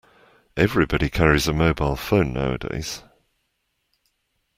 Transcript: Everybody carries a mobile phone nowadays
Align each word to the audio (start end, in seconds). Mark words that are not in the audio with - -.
Everybody 0.57 1.11
carries 1.11 1.47
a 1.47 1.53
mobile 1.53 1.95
phone 1.95 2.33
nowadays 2.33 3.03